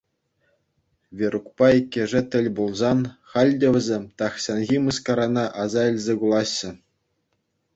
[1.17, 2.99] Верукпа иккӗшӗ тӗл пулсан,
[3.31, 6.71] халь те вӗсем тахҫанхи мыскарана аса илсе кулаҫҫӗ.